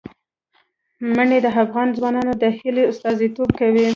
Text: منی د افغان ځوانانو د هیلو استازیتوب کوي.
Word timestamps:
منی 1.15 1.39
د 1.45 1.47
افغان 1.61 1.87
ځوانانو 1.97 2.33
د 2.41 2.43
هیلو 2.57 2.87
استازیتوب 2.91 3.49
کوي. 3.59 3.87